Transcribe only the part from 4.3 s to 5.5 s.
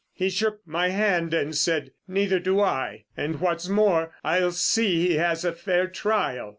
see he has